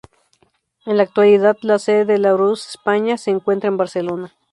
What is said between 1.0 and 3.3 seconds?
actualidad, la sede de Larousse en España se